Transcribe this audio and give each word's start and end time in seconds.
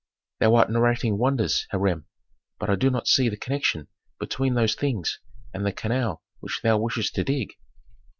"Thou 0.39 0.55
art 0.55 0.71
narrating 0.71 1.19
wonders, 1.19 1.67
Hiram. 1.69 2.07
But 2.57 2.71
I 2.71 2.75
do 2.75 2.89
not 2.89 3.07
see 3.07 3.29
the 3.29 3.37
connection 3.37 3.87
between 4.19 4.55
those 4.55 4.73
things 4.73 5.19
and 5.53 5.63
the 5.63 5.71
canal 5.71 6.23
which 6.39 6.59
thou 6.63 6.79
wishest 6.79 7.13
to 7.13 7.23
dig." 7.23 7.53